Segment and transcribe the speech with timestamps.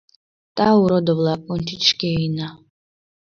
[0.55, 2.49] Тау, родо-влак, ончыч шке йӱына!